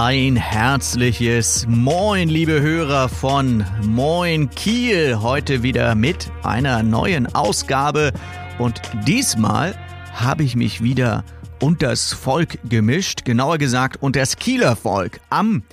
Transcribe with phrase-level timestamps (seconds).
[0.00, 5.18] Ein herzliches Moin, liebe Hörer von Moin Kiel.
[5.20, 8.12] Heute wieder mit einer neuen Ausgabe.
[8.60, 9.74] Und diesmal
[10.12, 11.24] habe ich mich wieder
[11.60, 13.24] unters Volk gemischt.
[13.24, 15.18] Genauer gesagt unters Kieler Volk.
[15.30, 15.64] Am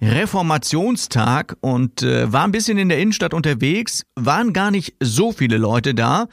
[0.00, 4.06] Reformationstag und äh, war ein bisschen in der Innenstadt unterwegs.
[4.14, 6.28] Waren gar nicht so viele Leute da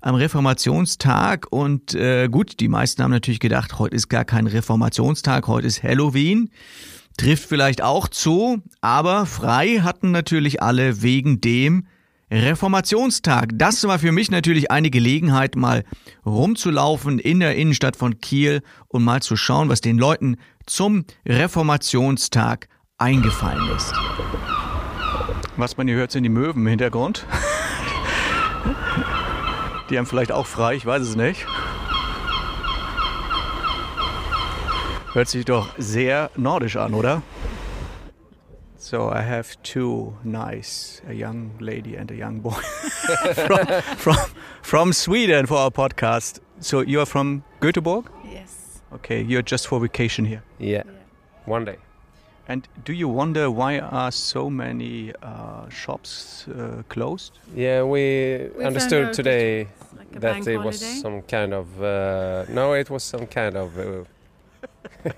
[0.00, 5.46] am Reformationstag und äh, gut, die meisten haben natürlich gedacht, heute ist gar kein Reformationstag,
[5.46, 6.50] heute ist Halloween.
[7.16, 11.86] Trifft vielleicht auch zu, aber frei hatten natürlich alle wegen dem
[12.30, 13.50] Reformationstag.
[13.54, 15.84] Das war für mich natürlich eine Gelegenheit, mal
[16.24, 22.68] rumzulaufen in der Innenstadt von Kiel und mal zu schauen, was den Leuten zum Reformationstag
[22.98, 23.92] eingefallen ist.
[25.56, 27.26] Was man hier hört, sind die Möwen im Hintergrund.
[29.90, 31.46] Die haben vielleicht auch frei, ich weiß es nicht.
[35.12, 37.22] Hört sich doch sehr nordisch an, oder?
[38.76, 42.52] So I have two nice, a young lady and a young boy
[43.34, 44.16] from, from,
[44.62, 46.40] from Sweden for our podcast.
[46.60, 48.10] So you are from Göteborg?
[48.30, 48.82] Yes.
[48.92, 50.42] Okay, you're just for vacation here.
[50.58, 50.84] Yeah,
[51.46, 51.78] one day.
[52.48, 57.32] And do you wonder why are so many uh, shops uh, closed?
[57.54, 59.66] Yeah, we, We understood today
[59.98, 61.00] Like that bank it was holiday.
[61.00, 64.04] some kind of uh, no, it was some kind of uh,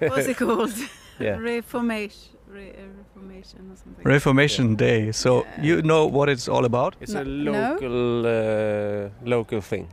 [0.09, 0.73] What's it called?
[1.21, 1.37] yeah.
[1.37, 2.35] Reformation.
[2.51, 4.05] Re- uh, reformation or something.
[4.05, 5.13] Reformation Day.
[5.13, 5.63] So Yeah.
[5.63, 6.97] you know what it's all about?
[7.01, 7.53] It's No- a no?
[7.53, 9.89] local uh, local thing.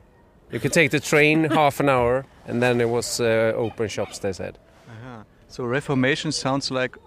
[0.52, 4.20] You could take the train half an hour, and then it was uh, open shops.
[4.20, 4.58] They said
[5.48, 6.98] So Reformation sounds like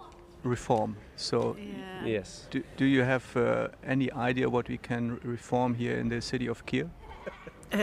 [0.43, 0.95] reform.
[1.15, 2.05] So Yeah.
[2.05, 2.47] yes.
[2.51, 6.47] do, do you have uh, any idea what we can reform here in the city
[6.49, 6.89] of Kiel?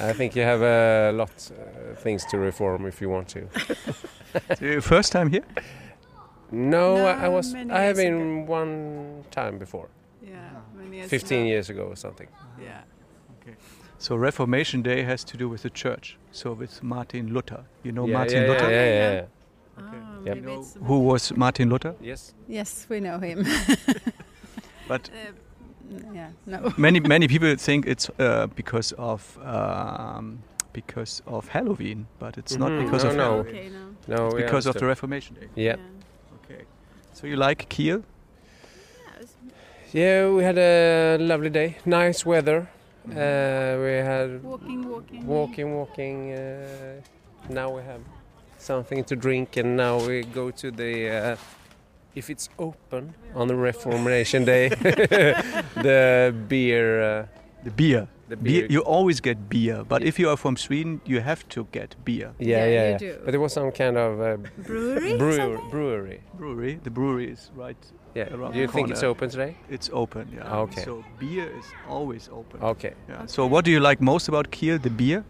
[0.00, 3.48] I think you have a lot uh, things to reform if you want to.
[4.58, 5.44] So your first time here?
[6.50, 7.54] No, No, I, I was.
[7.54, 9.88] I have years been one time before,
[10.22, 10.50] Yeah.
[10.76, 11.46] Many years 15 ago.
[11.48, 12.26] years ago or something.
[12.60, 12.80] Yeah.
[13.40, 13.56] Okay.
[13.98, 16.18] So Reformation Day has to do with the church.
[16.32, 17.64] So with Martin Luther.
[17.84, 18.70] You know yeah, Martin yeah, Luther?
[18.70, 19.26] Yeah, yeah, yeah.
[19.78, 19.82] Oh,
[20.26, 20.36] Yep.
[20.36, 21.94] maybe it's Who was Martin Luther?
[22.00, 22.34] Yes.
[22.48, 23.44] Yes, we know him.
[24.88, 25.32] But Uh,
[26.14, 26.28] yeah.
[26.46, 26.72] No.
[26.76, 30.38] many many people think it's uh, because of um,
[30.72, 32.84] because of Halloween, but it's not Mhm.
[32.84, 33.22] because No, of no.
[33.22, 33.54] Halloween.
[33.56, 33.68] Okay.
[33.70, 34.16] No.
[34.16, 34.86] No, It's we because of the.
[34.86, 35.48] Reformation Day.
[35.56, 35.76] Yeah.
[36.44, 36.64] Okay.
[37.12, 38.02] So you like Kiel?
[39.92, 41.76] Yeah, Yeah, we had a lovely day.
[41.86, 42.66] Nice weather.
[43.06, 43.12] Uh,
[43.84, 45.26] we had Walking, walking.
[45.26, 46.32] walking, walking.
[46.32, 47.00] Uh,
[47.48, 48.00] now we have
[48.64, 51.10] something to drink, and now we go to the.
[51.10, 51.36] Uh,
[52.14, 54.68] if it's open on the Reformation Day,
[55.82, 57.02] the beer.
[57.02, 57.26] Uh,
[57.64, 58.06] The beer.
[58.28, 58.66] the beer.
[58.70, 62.30] You always get beer, but if you are from Sweden, you have to get beer.
[62.38, 62.98] yeah, Yeah, yeah, you yeah.
[62.98, 63.18] do.
[63.24, 64.36] But there was some kind of uh,
[64.66, 65.16] Brewery.
[65.18, 66.20] brewer, brewery.
[66.38, 66.74] Brewery.
[66.84, 67.76] The brewery is right.
[68.14, 68.28] Yeah.
[68.34, 69.56] Around Do you the think it's open today?
[69.70, 70.28] It's open.
[70.36, 70.42] Yeah.
[70.46, 70.84] Ah, okay.
[70.84, 72.62] So beer is always open.
[72.62, 72.92] Okay.
[73.08, 73.26] Yeah.
[73.26, 74.78] So what do you like most about Kiel?
[74.78, 75.24] The beer.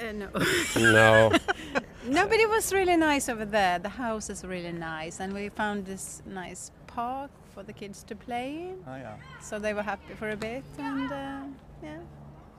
[0.00, 0.28] Uh, no.
[0.76, 1.30] No.
[2.06, 3.78] no, but it was really nice over there.
[3.78, 8.14] The house is really nice, and we found this nice park for the kids to
[8.16, 8.76] play in.
[8.86, 9.16] Ah, yeah.
[9.40, 11.42] So they were happy for a bit, and uh,
[11.82, 11.98] yeah,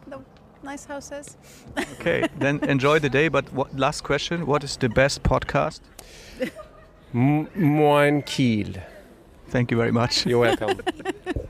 [0.07, 0.19] the
[0.63, 1.37] nice houses.
[1.93, 2.27] Okay.
[2.39, 3.27] then enjoy the day.
[3.27, 5.81] But what, last question: What is the best podcast?
[7.13, 8.73] M- Moin Kiel.
[9.49, 10.25] Thank you very much.
[10.25, 10.79] You're welcome.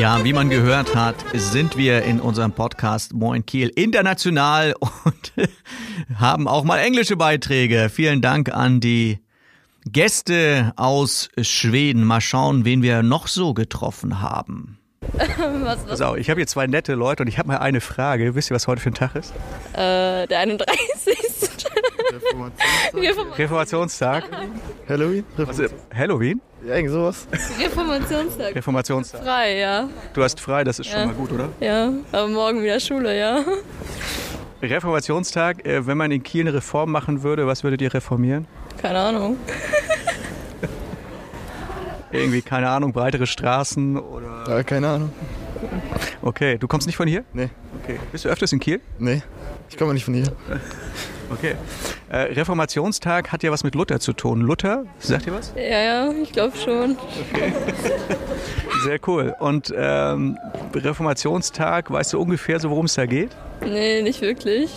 [0.00, 5.32] Ja, wie man gehört hat, sind wir in unserem Podcast Moin Kiel international und
[6.18, 7.90] haben auch mal englische Beiträge.
[7.90, 9.18] Vielen Dank an die
[9.84, 12.04] Gäste aus Schweden.
[12.04, 14.78] Mal schauen, wen wir noch so getroffen haben.
[15.12, 15.98] Was, was?
[15.98, 18.34] So, ich habe hier zwei nette Leute und ich habe mal eine Frage.
[18.34, 19.34] Wisst ihr, was heute für ein Tag ist?
[19.74, 20.70] Äh, der 31.
[22.94, 24.24] Reform Reformationstag.
[24.88, 25.24] Halloween?
[25.36, 26.40] Was ist, Halloween?
[26.66, 27.26] Ja, irgend sowas.
[27.58, 28.54] Reformationstag.
[28.54, 29.22] Reformationstag.
[29.22, 29.88] Frei, ja.
[30.12, 31.06] Du hast frei, das ist schon Ja.
[31.06, 31.48] mal gut, oder?
[31.60, 33.42] Ja, aber morgen wieder Schule, ja.
[34.62, 38.46] Reformationstag, äh, wenn man in Kiel eine Reform machen würde, was würdet ihr reformieren?
[38.80, 39.36] Keine Ahnung.
[42.12, 44.44] Irgendwie, keine Ahnung, breitere Straßen oder.
[44.48, 45.12] Ja, keine Ahnung.
[46.22, 47.24] Okay, du kommst nicht von hier?
[47.32, 47.50] Nee.
[47.82, 47.98] Okay.
[48.10, 48.80] Bist du öfters in Kiel?
[48.98, 49.22] Nee,
[49.68, 50.24] ich komme nicht von hier.
[51.30, 51.54] Okay.
[52.08, 54.40] Äh, Reformationstag hat ja was mit Luther zu tun.
[54.40, 55.52] Luther, sagt ihr was?
[55.56, 56.96] Ja, ja, ich glaube schon.
[58.84, 59.34] Sehr cool.
[59.38, 60.38] Und ähm,
[60.74, 63.30] Reformationstag, weißt du ungefähr so, worum es da geht?
[63.64, 64.72] Nee, nicht wirklich.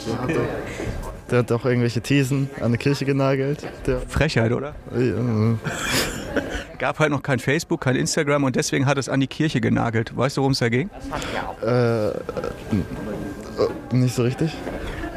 [1.31, 3.65] Der hat auch irgendwelche Thesen an die Kirche genagelt.
[3.87, 4.75] Der, Frechheit, oder?
[4.93, 5.13] äh,
[6.77, 10.15] Gab halt noch kein Facebook, kein Instagram und deswegen hat es an die Kirche genagelt.
[10.15, 10.89] Weißt du, worum es da ging?
[11.63, 12.13] äh, äh,
[13.91, 14.53] nicht so richtig.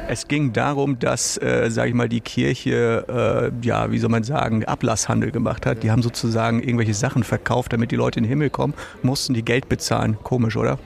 [0.08, 4.22] Es ging darum, dass, äh, sage ich mal, die Kirche, äh, ja, wie soll man
[4.22, 5.82] sagen, Ablasshandel gemacht hat.
[5.82, 9.44] Die haben sozusagen irgendwelche Sachen verkauft, damit die Leute in den Himmel kommen, mussten die
[9.44, 10.16] Geld bezahlen.
[10.22, 10.78] Komisch, oder?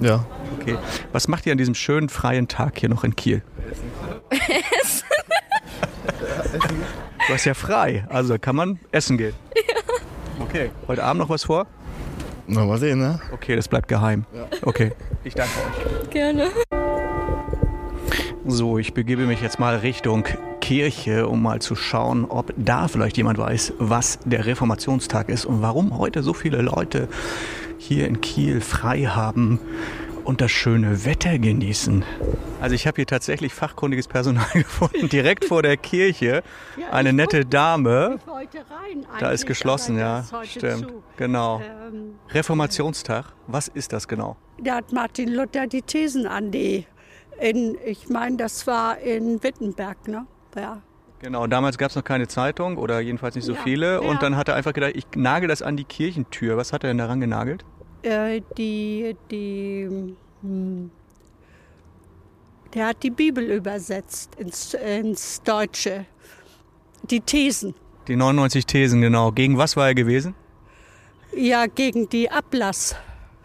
[0.00, 0.24] Ja.
[0.58, 0.76] Okay.
[1.12, 3.42] Was macht ihr an diesem schönen freien Tag hier noch in Kiel?
[4.30, 5.06] Essen.
[7.28, 9.34] Du hast ja frei, also kann man essen gehen.
[10.40, 10.70] Okay.
[10.88, 11.66] Heute Abend noch was vor?
[12.48, 13.20] Na, mal sehen, ne?
[13.32, 14.24] Okay, das bleibt geheim.
[14.62, 14.92] Okay.
[15.22, 16.10] Ich danke euch.
[16.10, 16.50] Gerne.
[18.54, 20.24] So, ich begebe mich jetzt mal Richtung
[20.60, 25.62] Kirche, um mal zu schauen, ob da vielleicht jemand weiß, was der Reformationstag ist und
[25.62, 27.08] warum heute so viele Leute
[27.78, 29.58] hier in Kiel frei haben
[30.24, 32.04] und das schöne Wetter genießen.
[32.60, 36.42] Also ich habe hier tatsächlich fachkundiges Personal gefunden, direkt vor der Kirche.
[36.90, 38.18] Eine nette Dame.
[38.26, 39.06] heute rein.
[39.18, 40.26] Da ist geschlossen, ja.
[40.44, 40.88] Stimmt.
[40.90, 41.02] zu.
[41.16, 41.62] Genau.
[41.62, 44.36] Ähm, Reformationstag, was ist das genau?
[44.62, 46.86] da hat Martin Luther die Thesen an die,
[47.40, 50.26] in, ich meine, das war in Wittenberg, ne?
[50.56, 50.82] Ja.
[51.20, 53.92] Genau, damals gab es noch keine Zeitung oder jedenfalls nicht so Ja, viele.
[53.94, 53.98] ja.
[54.00, 56.56] Und dann hat er einfach gedacht, ich nagel das an die Kirchentür.
[56.56, 57.64] Was hat er denn daran genagelt?
[58.02, 60.90] Äh, die, die, hm,
[62.74, 66.06] der hat die Bibel übersetzt ins, ins Deutsche.
[67.04, 67.74] Die Thesen.
[68.08, 69.30] Die 99 Thesen, genau.
[69.30, 70.34] Gegen was war er gewesen?
[71.34, 72.30] Ja, gegen die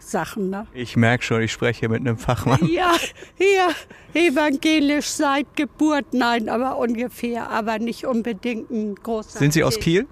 [0.08, 0.66] Ablasssachen, ne?
[0.72, 2.66] Ich merke schon, ich spreche hier mit einem Fachmann.
[2.68, 2.94] Ja,
[3.36, 3.68] hier,
[4.14, 9.38] evangelisch seit Geburt, nein, aber ungefähr, aber nicht unbedingt ein großer.
[9.38, 9.78] Sind Sie aus.
[9.78, 10.06] Kiel?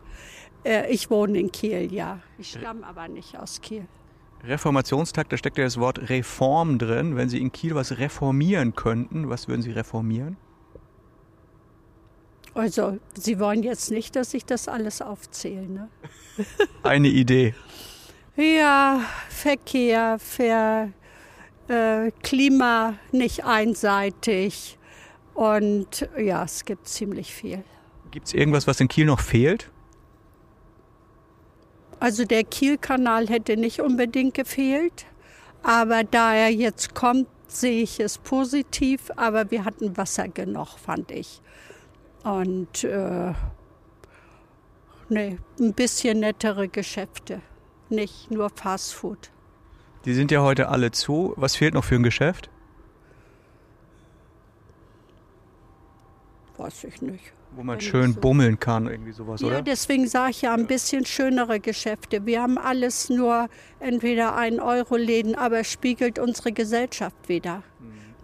[0.65, 2.21] Äh, ich wohne in Kiel, ja.
[2.39, 3.87] Ich stamme aber nicht aus Kiel.
[4.45, 7.17] Reformationstag, da steckt ja das Wort Reform drin.
[7.17, 10.37] Wenn Sie in Kiel was reformieren könnten, was würden Sie reformieren?
[12.55, 15.89] Also, Sie wollen jetzt nicht, dass ich das alles aufzähle, ne?
[16.83, 17.55] Eine Idee.
[18.37, 20.91] Ja, Verkehr, Ver,
[21.69, 24.79] äh, Klima nicht einseitig
[25.35, 27.65] und ja, es gibt ziemlich viel.
[28.11, 29.71] Gibt es irgendwas, was in Kiel noch fehlt?
[31.99, 35.07] Also der Kielkanal hätte nicht unbedingt gefehlt,
[35.63, 39.11] aber da er jetzt kommt, sehe ich es positiv.
[39.17, 41.41] Aber wir hatten Wasser genug, fand ich.
[42.23, 43.33] Und äh,
[45.09, 47.41] nee, ein bisschen nettere Geschäfte,
[47.91, 49.31] nicht nur Fast Food.
[50.05, 51.33] Die sind ja heute alle zu.
[51.37, 52.49] Was fehlt noch für ein Geschäft?
[56.57, 57.33] Weiß ich nicht.
[57.55, 59.63] Wo man schön so- bummeln kann, irgendwie sowas, Ja, oder?
[59.63, 62.27] deswegen sage ich ja ein bisschen schönere Geschäfte.
[62.27, 63.49] Wir haben alles nur
[63.81, 67.63] entweder 1-Euro-Läden, aber es spiegelt unsere Gesellschaft wieder.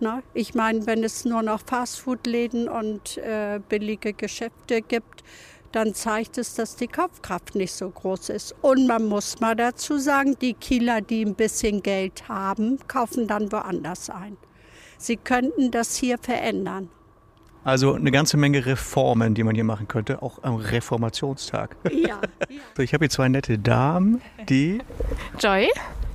[0.00, 0.23] Ne?
[0.35, 5.23] Ich meine, wenn es nur noch Fastfood-Läden und äh, billige Geschäfte gibt,
[5.72, 8.54] dann zeigt es, dass die Kaufkraft nicht so groß ist.
[8.62, 13.50] Und man muss mal dazu sagen, die Kieler, die ein bisschen Geld haben, kaufen dann
[13.50, 14.36] woanders ein.
[14.98, 16.88] Sie könnten das hier verändern.
[17.64, 21.76] Also eine ganze Menge Reformen, die man hier machen könnte, auch am Reformationstag.
[21.93, 22.20] Ja,
[22.76, 24.79] So, ich habe hier zwei nette Damen, die
[25.38, 25.69] Joy,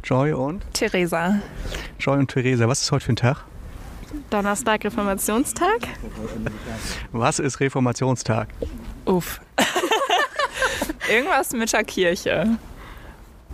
[0.03, 1.39] Joy und Theresa.
[1.99, 2.67] Joy und Theresa.
[2.67, 3.45] Was ist heute für ein Tag?
[4.29, 5.87] Donnerstag Reformationstag.
[7.11, 8.49] Was ist Reformationstag?
[9.07, 9.39] Uff.
[11.09, 12.57] Irgendwas mit der Kirche.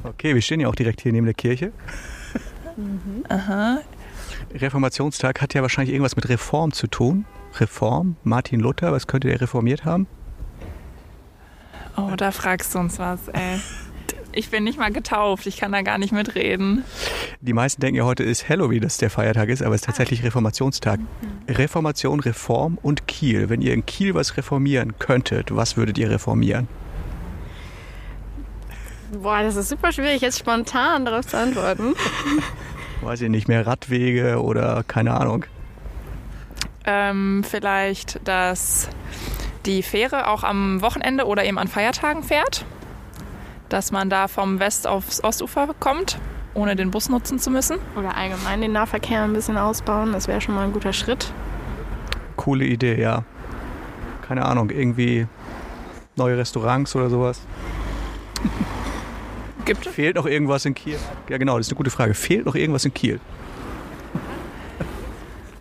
[0.03, 1.71] Okay, wir stehen ja auch direkt hier neben der Kirche.
[3.29, 3.79] Aha.
[4.53, 7.25] Reformationstag hat ja wahrscheinlich irgendwas mit Reform zu tun.
[7.59, 10.07] Reform, Martin Luther, was könnte der reformiert haben?
[11.95, 13.59] Oh, da fragst du uns was, ey.
[14.35, 16.83] Ich bin nicht mal getauft, ich kann da gar nicht mitreden.
[17.41, 20.23] Die meisten denken ja, heute ist Halloween, dass der Feiertag ist, aber es ist tatsächlich
[20.23, 20.99] Reformationstag.
[21.47, 23.49] Reformation, Reform und Kiel.
[23.49, 26.67] Wenn ihr in Kiel was reformieren könntet, was würdet ihr reformieren?
[29.21, 31.93] Boah, das ist super schwierig, jetzt spontan darauf zu antworten.
[33.01, 35.45] Weiß ich nicht, mehr Radwege oder keine Ahnung.
[36.85, 38.89] Ähm, vielleicht, dass
[39.67, 42.65] die Fähre auch am Wochenende oder eben an Feiertagen fährt.
[43.73, 46.19] Dass man da vom West aufs Ostufer kommt,
[46.53, 47.79] ohne den Bus nutzen zu müssen.
[47.97, 51.33] Oder allgemein den Nahverkehr ein bisschen ausbauen, das wäre schon mal ein guter Schritt.
[52.35, 53.23] Coole Idee, ja.
[54.27, 55.25] Keine Ahnung, irgendwie
[56.15, 57.41] neue Restaurants oder sowas.
[59.65, 59.95] Gibt es?
[59.95, 60.99] Fehlt noch irgendwas in Kiel?
[61.27, 62.13] Ja, genau, das ist eine gute Frage.
[62.13, 63.19] Fehlt noch irgendwas in Kiel?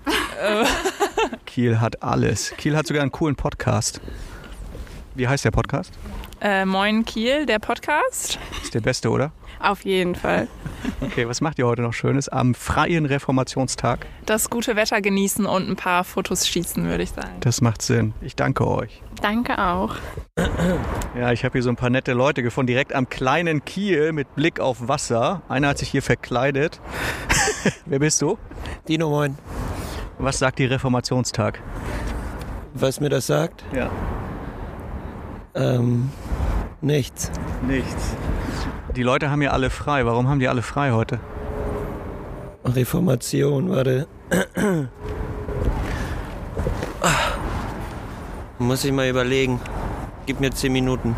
[1.47, 2.53] Kiel hat alles.
[2.59, 4.03] Kiel hat sogar einen coolen Podcast.
[5.15, 5.95] Wie heißt der Podcast?
[6.45, 8.37] Äh, Moin Kiel, der Podcast.
[8.65, 9.31] Ist der beste, oder?
[9.61, 10.49] Auf jeden Fall.
[11.01, 14.07] Okay, was macht ihr heute noch Schönes am freien Reformationstag?
[14.27, 17.37] Das gute Wetter genießen und ein paar Fotos schießen, würde ich sagen.
[17.39, 18.13] Das macht Sinn.
[18.23, 19.03] Ich danke euch.
[19.21, 19.95] Danke auch.
[21.17, 24.35] Ja, ich habe hier so ein paar nette Leute gefunden, direkt am kleinen Kiel mit
[24.35, 25.43] Blick auf Wasser.
[25.49, 26.81] Einer hat sich hier verkleidet.
[27.87, 28.37] Wer bist du?
[28.89, 29.39] Dino, moin.
[30.19, 31.61] Was sagt die Reformationstag?
[32.75, 33.63] Was mir das sagt?
[33.73, 33.91] Ja.
[35.55, 36.11] Ähm,
[36.83, 37.31] nichts.
[37.67, 38.17] Nichts.
[38.97, 40.05] Die Leute haben ja alle frei.
[40.05, 41.19] Warum haben die alle frei heute?
[42.65, 44.07] Reformation, warte.
[48.59, 49.61] Muss ich mal überlegen.
[50.27, 51.17] Gib mir zehn Minuten.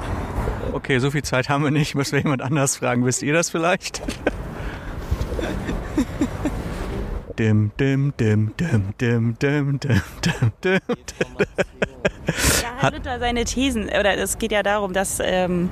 [0.72, 1.94] Okay, so viel Zeit haben wir nicht.
[1.94, 3.04] Müssen wir jemand anders fragen.
[3.04, 4.02] Wisst ihr das vielleicht?
[7.38, 10.76] dim, dim, dim, dim, dim, dim, dim, dim, dim.
[11.38, 11.44] Da
[12.84, 15.70] hat Luther seine Thesen, oder es geht ja darum, dass ähm,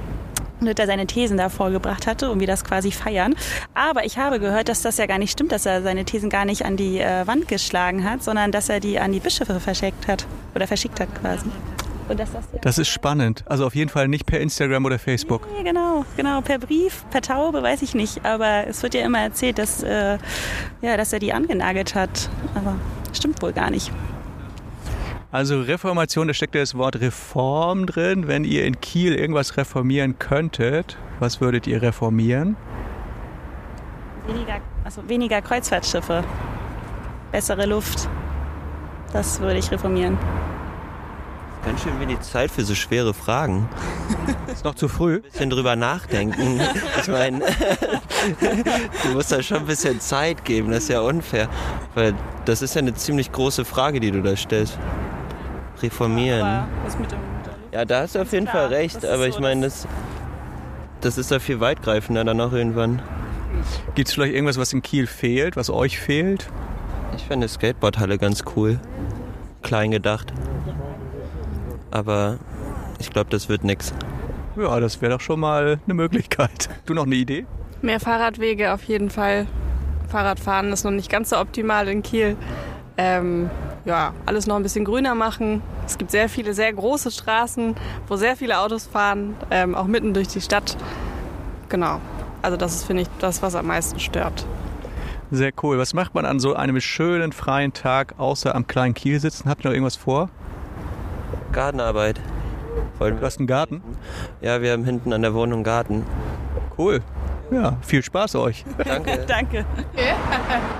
[0.61, 3.35] Luther seine Thesen da vorgebracht hatte und wir das quasi feiern.
[3.75, 6.45] Aber ich habe gehört, dass das ja gar nicht stimmt, dass er seine Thesen gar
[6.45, 10.07] nicht an die äh, Wand geschlagen hat, sondern dass er die an die Bischöfe verschickt
[10.09, 11.50] hat oder verschickt hat quasi.
[12.09, 13.42] Das, ja Das ist spannend.
[13.47, 15.49] Also auf jeden Fall nicht per Instagram oder Facebook.
[15.57, 18.25] Nee, genau, genau, per Brief, per Taube, weiß ich nicht.
[18.25, 20.19] Aber es wird ja immer erzählt, dass, äh,
[20.83, 22.28] ja, dass er die angenagelt hat.
[22.54, 22.75] Aber
[23.14, 23.90] stimmt wohl gar nicht.
[25.33, 28.29] Also Reformation, da steckt ja das Wort Reform drin.
[28.29, 32.55] Wenn ihr in Kiel irgendwas reformieren könntet, was würdet ihr reformieren?
[34.27, 36.23] Weniger, also weniger Kreuzfahrtschiffe,
[37.33, 38.11] bessere Luft.
[39.15, 40.19] Das würde ich reformieren.
[41.65, 43.71] Ganz schön wenig Zeit für so schwere Fragen.
[44.53, 45.17] Ist noch zu früh.
[45.17, 46.61] Ein bisschen drüber nachdenken.
[47.01, 47.41] Ich meine,
[49.03, 50.71] du musst da schon ein bisschen Zeit geben.
[50.71, 51.49] Das ist ja unfair.
[51.95, 54.79] Weil das ist ja eine ziemlich große Frage, die du da stellst.
[55.83, 56.65] Reformieren.
[56.85, 57.19] was mit dem
[57.73, 59.05] Ja, da hast du auf jeden klar, Fall recht.
[59.05, 59.87] Aber so ich meine, das,
[61.01, 63.03] das ist ja viel weitgreifender dann auch irgendwann.
[63.95, 66.49] Gibt es vielleicht irgendwas, was in Kiel fehlt, was euch fehlt?
[67.17, 68.81] Ich finde Skateboardhalle ganz cool.
[69.62, 70.33] Klein gedacht.
[71.91, 72.39] Aber
[72.99, 73.93] ich glaube, das wird nix.
[74.57, 76.69] Ja, das wäre doch schon mal eine Möglichkeit.
[76.87, 77.47] Du noch eine Idee?
[77.81, 79.47] Mehr Fahrradwege auf jeden Fall.
[80.09, 82.37] Fahrradfahren ist noch nicht ganz so optimal in Kiel.
[82.97, 83.51] Ähm,
[83.85, 85.62] ja, alles noch ein bisschen grüner machen.
[85.87, 87.75] Es gibt sehr viele, sehr große Straßen,
[88.09, 90.77] wo sehr viele Autos fahren, ähm, auch mitten durch die Stadt.
[91.69, 92.01] Genau.
[92.41, 94.47] Also das ist, finde ich, das, was am meisten stört.
[95.31, 95.79] Sehr cool.
[95.79, 99.49] Was macht man an so einem schönen freien Tag, außer am kleinen Kiel sitzen?
[99.49, 100.29] Habt ihr noch irgendwas vor?
[101.53, 102.21] Gartenarbeit.
[102.99, 103.83] Wollen Du hast einen Garten?
[104.41, 106.07] Ja, wir haben hinten an der Wohnung einen Garten.
[106.77, 107.01] Cool.
[107.52, 108.64] Ja, viel Spaß euch.
[108.82, 109.18] Danke.
[109.28, 109.66] Danke.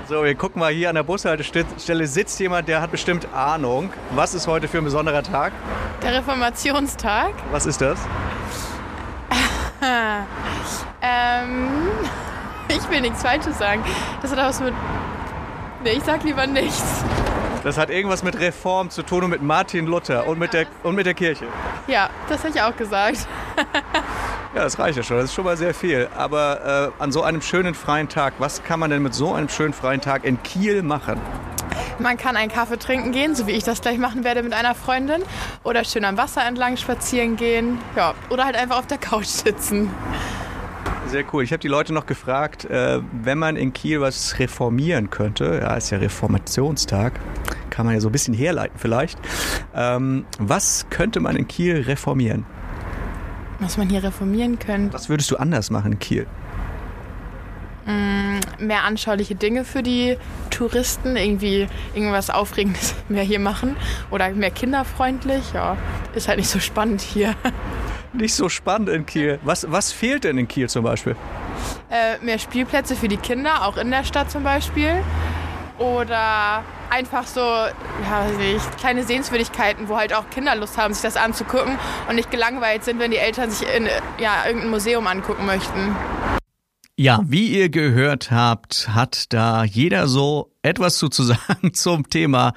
[0.09, 3.91] So, wir gucken mal hier an der Bushaltestelle sitzt jemand, der hat bestimmt Ahnung.
[4.15, 5.53] Was ist heute für ein besonderer Tag?
[6.01, 7.33] Der Reformationstag.
[7.51, 7.99] Was ist das?
[11.05, 11.89] Ähm,
[12.69, 13.83] ich will nichts Falsches sagen.
[14.21, 14.73] Das hat auch was mit.
[15.83, 17.03] Nee, ich sag lieber nichts.
[17.63, 20.95] Das hat irgendwas mit Reform zu tun und mit Martin Luther und mit der, und
[20.95, 21.45] mit der Kirche.
[21.87, 23.27] Ja, das habe ich auch gesagt.
[24.55, 25.17] Ja, das reicht ja schon.
[25.17, 26.07] Das ist schon mal sehr viel.
[26.15, 29.49] Aber äh, an so einem schönen freien Tag, was kann man denn mit so einem
[29.49, 31.19] schönen freien Tag in Kiel machen?
[31.97, 34.75] Man kann einen Kaffee trinken gehen, so wie ich das gleich machen werde mit einer
[34.75, 35.23] Freundin.
[35.63, 37.79] Oder schön am Wasser entlang spazieren gehen.
[37.95, 39.89] Ja, oder halt einfach auf der Couch sitzen.
[41.07, 41.43] Sehr cool.
[41.43, 45.75] Ich habe die Leute noch gefragt, äh, wenn man in Kiel was reformieren könnte, ja,
[45.75, 47.13] ist ja Reformationstag,
[47.71, 49.17] kann man ja so ein bisschen herleiten vielleicht.
[49.75, 52.45] Ähm, was könnte man in Kiel reformieren?
[53.59, 54.93] Was man hier reformieren könnte.
[54.93, 56.27] Was würdest du anders machen in Kiel?
[58.59, 60.17] Mehr anschauliche Dinge für die
[60.49, 61.15] Touristen.
[61.17, 63.75] Irgendwie irgendwas Aufregendes mehr hier machen.
[64.09, 65.53] Oder mehr kinderfreundlich.
[65.53, 65.77] Ja,
[66.15, 67.35] ist halt nicht so spannend hier.
[68.15, 69.39] Nicht so spannend in Kiel.
[69.41, 71.15] Was, was fehlt denn in Kiel zum Beispiel?
[71.89, 75.03] Äh, mehr Spielplätze für die Kinder, auch in der Stadt zum Beispiel.
[75.83, 81.03] Oder einfach so, ja, weiß ich, kleine Sehenswürdigkeiten, wo halt auch Kinder Lust haben, sich
[81.03, 83.87] das anzugucken und nicht gelangweilt sind, wenn die Eltern sich in
[84.17, 85.93] ja, irgendein Museum angucken möchten.
[86.95, 92.53] Ja, wie ihr gehört habt, hat da jeder so etwas zu zu sagen zum Thema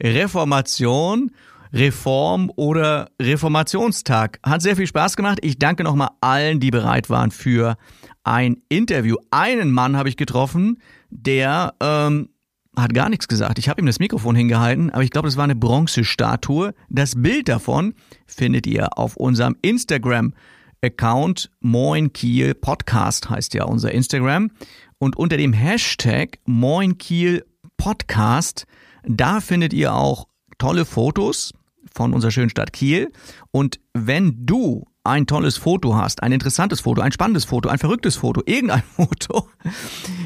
[0.00, 1.32] Reformation,
[1.72, 4.38] Reform oder Reformationstag.
[4.44, 5.38] Hat sehr viel Spaß gemacht.
[5.42, 7.76] Ich danke nochmal allen, die bereit waren für
[8.22, 9.16] ein Interview.
[9.32, 12.28] Einen Mann habe ich getroffen, der ähm,
[12.76, 13.58] hat gar nichts gesagt.
[13.58, 16.74] Ich habe ihm das Mikrofon hingehalten, aber ich glaube, das war eine Bronzestatue.
[16.88, 17.94] Das Bild davon
[18.26, 20.32] findet ihr auf unserem Instagram.
[20.82, 24.50] Account Moin Kiel Podcast heißt ja unser Instagram.
[24.98, 27.44] Und unter dem Hashtag Moin Kiel
[27.76, 28.66] Podcast,
[29.04, 30.26] da findet ihr auch
[30.58, 31.52] tolle Fotos
[31.92, 33.10] von unserer schönen Stadt Kiel.
[33.50, 38.16] Und wenn du ein tolles Foto hast, ein interessantes Foto, ein spannendes Foto, ein verrücktes
[38.16, 39.48] Foto, irgendein Foto,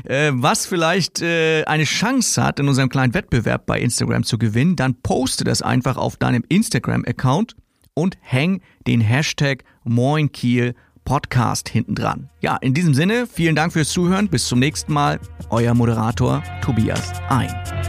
[0.04, 4.76] äh, was vielleicht äh, eine Chance hat, in unserem kleinen Wettbewerb bei Instagram zu gewinnen,
[4.76, 7.54] dann poste das einfach auf deinem Instagram-Account
[7.94, 12.30] und häng den Hashtag MoinKiel Podcast hinten dran.
[12.40, 14.28] Ja, in diesem Sinne, vielen Dank fürs Zuhören.
[14.28, 15.20] Bis zum nächsten Mal.
[15.50, 17.83] Euer Moderator Tobias Ein.